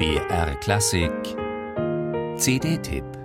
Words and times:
BR 0.00 0.54
Klassik. 0.62 1.36
CD-Tipp 2.38 3.19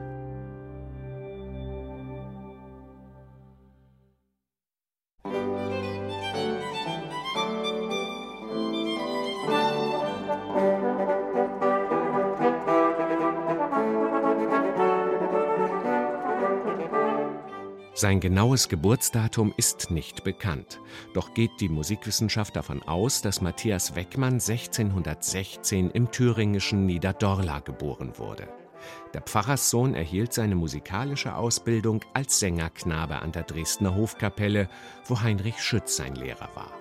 Sein 17.97 18.19
genaues 18.19 18.67
Geburtsdatum 18.67 19.53
ist 19.55 19.89
nicht 19.89 20.25
bekannt. 20.25 20.81
Doch 21.13 21.33
geht 21.33 21.61
die 21.61 21.69
Musikwissenschaft 21.69 22.53
davon 22.57 22.83
aus, 22.83 23.21
dass 23.21 23.39
Matthias 23.39 23.95
Weckmann 23.95 24.33
1616 24.33 25.91
im 25.91 26.11
thüringischen 26.11 26.85
Niederdorla 26.85 27.59
geboren 27.59 28.11
wurde. 28.17 28.49
Der 29.13 29.21
Pfarrerssohn 29.21 29.95
erhielt 29.95 30.33
seine 30.33 30.55
musikalische 30.55 31.35
Ausbildung 31.37 32.01
als 32.13 32.37
Sängerknabe 32.39 33.21
an 33.21 33.31
der 33.31 33.43
Dresdner 33.43 33.95
Hofkapelle, 33.95 34.67
wo 35.05 35.21
Heinrich 35.21 35.63
Schütz 35.63 35.95
sein 35.95 36.15
Lehrer 36.15 36.49
war. 36.53 36.73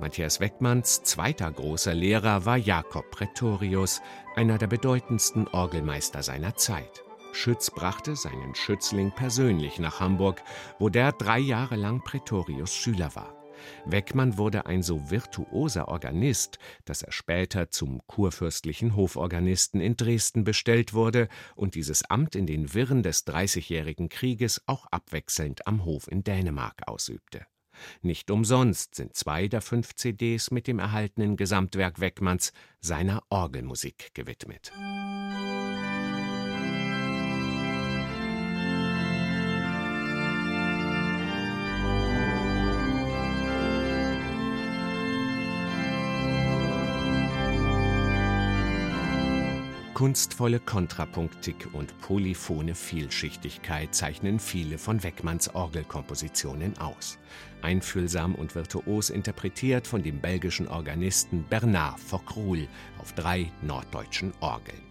Matthias 0.00 0.40
Weckmanns 0.40 1.04
zweiter 1.04 1.52
großer 1.52 1.94
Lehrer 1.94 2.44
war 2.44 2.56
Jakob 2.56 3.08
Pretorius, 3.12 4.02
einer 4.34 4.58
der 4.58 4.66
bedeutendsten 4.66 5.46
Orgelmeister 5.46 6.24
seiner 6.24 6.56
Zeit. 6.56 7.05
Schütz 7.36 7.70
brachte 7.70 8.16
seinen 8.16 8.54
Schützling 8.54 9.12
persönlich 9.12 9.78
nach 9.78 10.00
Hamburg, 10.00 10.42
wo 10.78 10.88
der 10.88 11.12
drei 11.12 11.38
Jahre 11.38 11.76
lang 11.76 12.02
Pretorius 12.02 12.74
Schüler 12.74 13.14
war. 13.14 13.36
Weckmann 13.84 14.38
wurde 14.38 14.64
ein 14.64 14.82
so 14.82 15.10
virtuoser 15.10 15.88
Organist, 15.88 16.58
dass 16.86 17.02
er 17.02 17.12
später 17.12 17.70
zum 17.70 18.00
kurfürstlichen 18.06 18.96
Hoforganisten 18.96 19.82
in 19.82 19.96
Dresden 19.96 20.44
bestellt 20.44 20.94
wurde 20.94 21.28
und 21.54 21.74
dieses 21.74 22.04
Amt 22.04 22.36
in 22.36 22.46
den 22.46 22.72
Wirren 22.72 23.02
des 23.02 23.24
Dreißigjährigen 23.24 24.08
Krieges 24.08 24.62
auch 24.66 24.86
abwechselnd 24.86 25.66
am 25.66 25.84
Hof 25.84 26.10
in 26.10 26.24
Dänemark 26.24 26.88
ausübte. 26.88 27.44
Nicht 28.00 28.30
umsonst 28.30 28.94
sind 28.94 29.14
zwei 29.14 29.46
der 29.46 29.60
fünf 29.60 29.94
CDs 29.94 30.50
mit 30.50 30.66
dem 30.66 30.78
erhaltenen 30.78 31.36
Gesamtwerk 31.36 32.00
Weckmanns 32.00 32.54
seiner 32.80 33.22
Orgelmusik 33.28 34.14
gewidmet. 34.14 34.72
Kunstvolle 49.96 50.60
Kontrapunktik 50.60 51.70
und 51.72 51.98
polyphone 52.02 52.74
Vielschichtigkeit 52.74 53.94
zeichnen 53.94 54.38
viele 54.38 54.76
von 54.76 55.02
Weckmanns 55.02 55.54
Orgelkompositionen 55.54 56.76
aus. 56.76 57.16
Einfühlsam 57.62 58.34
und 58.34 58.54
virtuos 58.54 59.08
interpretiert 59.08 59.86
von 59.86 60.02
dem 60.02 60.20
belgischen 60.20 60.68
Organisten 60.68 61.44
Bernard 61.48 61.98
Fockrul 61.98 62.68
auf 62.98 63.14
drei 63.14 63.50
norddeutschen 63.62 64.34
Orgeln. 64.40 64.82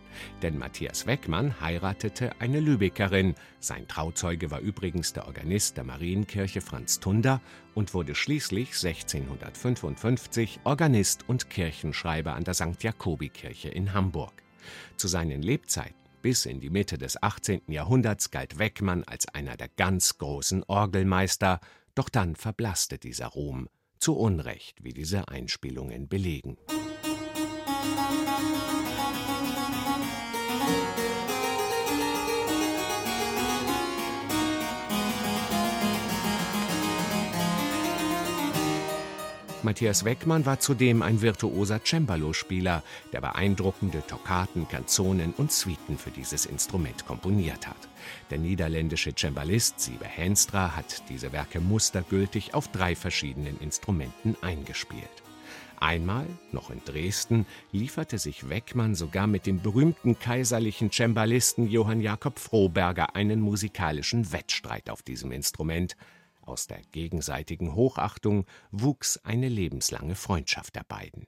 Denn 0.41 0.57
Matthias 0.57 1.05
Weckmann 1.05 1.61
heiratete 1.61 2.31
eine 2.41 2.59
Lübeckerin. 2.59 3.35
Sein 3.59 3.87
Trauzeuge 3.87 4.49
war 4.49 4.59
übrigens 4.59 5.13
der 5.13 5.27
Organist 5.27 5.77
der 5.77 5.83
Marienkirche 5.83 6.61
Franz 6.61 6.99
Tunder 6.99 7.41
und 7.75 7.93
wurde 7.93 8.15
schließlich 8.15 8.69
1655 8.69 10.61
Organist 10.63 11.29
und 11.29 11.51
Kirchenschreiber 11.51 12.33
an 12.33 12.43
der 12.43 12.55
St. 12.55 12.81
Jakobikirche 12.81 13.69
in 13.69 13.93
Hamburg. 13.93 14.44
Zu 14.97 15.07
seinen 15.07 15.41
Lebzeiten 15.41 16.05
bis 16.25 16.47
in 16.47 16.59
die 16.59 16.71
Mitte 16.71 16.97
des 16.97 17.21
18. 17.21 17.61
Jahrhunderts 17.67 18.31
galt 18.31 18.57
Weckmann 18.57 19.03
als 19.03 19.27
einer 19.27 19.57
der 19.57 19.69
ganz 19.69 20.17
großen 20.17 20.63
Orgelmeister, 20.63 21.59
doch 21.93 22.09
dann 22.09 22.35
verblasste 22.35 22.97
dieser 22.97 23.27
Ruhm, 23.27 23.69
zu 23.99 24.15
Unrecht, 24.15 24.83
wie 24.83 24.93
diese 24.93 25.27
Einspielungen 25.27 26.07
belegen. 26.07 26.57
Matthias 39.65 40.05
Weckmann 40.05 40.45
war 40.45 40.59
zudem 40.59 41.01
ein 41.01 41.21
virtuoser 41.21 41.83
Cembalo-Spieler, 41.83 42.83
der 43.11 43.21
beeindruckende 43.21 44.05
Toccaten, 44.05 44.67
Kanzonen 44.67 45.33
und 45.33 45.51
Suiten 45.51 45.97
für 45.97 46.11
dieses 46.11 46.45
Instrument 46.45 47.07
komponiert 47.07 47.67
hat. 47.67 47.89
Der 48.29 48.37
niederländische 48.37 49.13
Cembalist 49.15 49.79
Siebe 49.79 50.05
Henstra 50.05 50.75
hat 50.75 51.09
diese 51.09 51.33
Werke 51.33 51.59
mustergültig 51.59 52.53
auf 52.53 52.67
drei 52.67 52.95
verschiedenen 52.95 53.59
Instrumenten 53.59 54.37
eingespielt. 54.41 55.23
Einmal, 55.79 56.27
noch 56.51 56.69
in 56.69 56.81
Dresden, 56.85 57.47
lieferte 57.71 58.19
sich 58.19 58.47
Weckmann 58.47 58.93
sogar 58.93 59.25
mit 59.25 59.47
dem 59.47 59.61
berühmten 59.61 60.19
kaiserlichen 60.19 60.91
Cembalisten 60.91 61.67
Johann 61.67 62.01
Jakob 62.01 62.37
Froberger 62.37 63.15
einen 63.15 63.41
musikalischen 63.41 64.31
Wettstreit 64.31 64.91
auf 64.91 65.01
diesem 65.01 65.31
Instrument, 65.31 65.97
aus 66.45 66.67
der 66.67 66.81
gegenseitigen 66.91 67.75
Hochachtung 67.75 68.45
wuchs 68.71 69.17
eine 69.23 69.49
lebenslange 69.49 70.15
Freundschaft 70.15 70.75
der 70.75 70.83
beiden. 70.83 71.27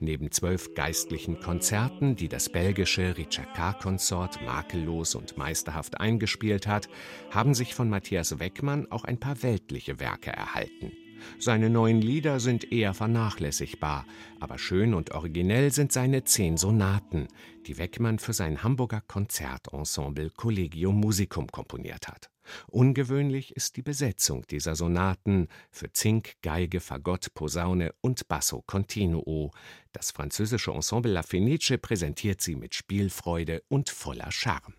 Neben 0.00 0.30
zwölf 0.30 0.74
geistlichen 0.74 1.38
Konzerten, 1.40 2.16
die 2.16 2.28
das 2.28 2.48
belgische 2.48 3.16
Ricercar-Konsort 3.18 4.40
makellos 4.42 5.14
und 5.14 5.36
meisterhaft 5.36 6.00
eingespielt 6.00 6.66
hat, 6.66 6.88
haben 7.30 7.52
sich 7.52 7.74
von 7.74 7.90
Matthias 7.90 8.38
Weckmann 8.38 8.90
auch 8.90 9.04
ein 9.04 9.20
paar 9.20 9.42
weltliche 9.42 10.00
Werke 10.00 10.30
erhalten. 10.30 10.92
Seine 11.38 11.70
neuen 11.70 12.00
Lieder 12.00 12.40
sind 12.40 12.72
eher 12.72 12.94
vernachlässigbar, 12.94 14.04
aber 14.40 14.58
schön 14.58 14.94
und 14.94 15.12
originell 15.12 15.72
sind 15.72 15.92
seine 15.92 16.24
zehn 16.24 16.56
Sonaten, 16.56 17.28
die 17.66 17.78
Weckmann 17.78 18.18
für 18.18 18.32
sein 18.32 18.62
Hamburger 18.62 19.02
Konzertensemble 19.06 20.30
Collegium 20.30 20.98
Musicum 21.00 21.46
komponiert 21.48 22.08
hat. 22.08 22.30
Ungewöhnlich 22.68 23.54
ist 23.56 23.76
die 23.76 23.82
Besetzung 23.82 24.46
dieser 24.46 24.74
Sonaten 24.74 25.48
für 25.70 25.92
Zink, 25.92 26.34
Geige, 26.42 26.80
Fagott, 26.80 27.34
Posaune 27.34 27.94
und 28.00 28.28
Basso 28.28 28.62
continuo. 28.66 29.50
Das 29.92 30.10
französische 30.10 30.72
Ensemble 30.72 31.12
La 31.12 31.22
Fenice 31.22 31.78
präsentiert 31.80 32.40
sie 32.40 32.56
mit 32.56 32.74
Spielfreude 32.74 33.62
und 33.68 33.90
voller 33.90 34.30
Charme. 34.30 34.74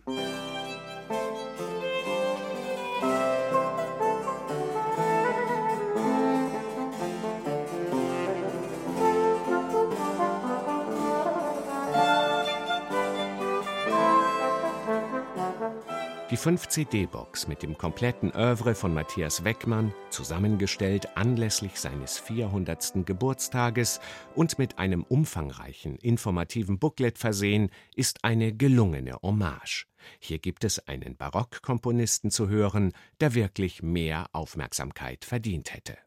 Die 16.31 16.37
5-CD-Box 16.37 17.47
mit 17.47 17.63
dem 17.63 17.75
kompletten 17.75 18.31
Övre 18.35 18.75
von 18.75 18.93
Matthias 18.93 19.43
Weckmann, 19.43 19.95
zusammengestellt 20.11 21.17
anlässlich 21.17 21.79
seines 21.79 22.19
400. 22.19 23.03
Geburtstages 23.03 23.99
und 24.35 24.59
mit 24.59 24.77
einem 24.77 25.01
umfangreichen, 25.01 25.95
informativen 25.95 26.77
Booklet 26.77 27.17
versehen, 27.17 27.71
ist 27.95 28.23
eine 28.23 28.53
gelungene 28.53 29.15
Hommage. 29.23 29.87
Hier 30.19 30.37
gibt 30.37 30.65
es 30.65 30.87
einen 30.87 31.17
Barockkomponisten 31.17 32.29
zu 32.29 32.47
hören, 32.47 32.93
der 33.21 33.33
wirklich 33.33 33.81
mehr 33.81 34.27
Aufmerksamkeit 34.31 35.25
verdient 35.25 35.73
hätte. 35.73 35.97